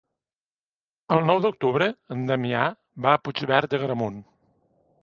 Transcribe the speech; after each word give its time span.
El 1.17 1.21
nou 1.27 1.43
d'octubre 1.43 1.91
en 2.17 2.25
Damià 2.33 2.65
va 3.07 3.15
a 3.15 3.21
Puigverd 3.29 3.73
d'Agramunt. 3.77 4.21